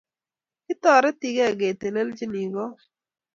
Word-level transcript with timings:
Kitaretigei 0.65 1.53
ketelelchinii 1.59 2.45
kot 2.55 2.77